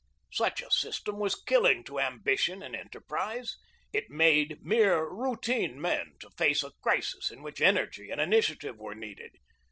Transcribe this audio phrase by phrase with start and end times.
[0.31, 3.57] Such a system was killing to ambition and enter prise.
[3.93, 8.95] It made mere routine men to face a crisis in which energy and initiative were
[8.95, 9.33] needed.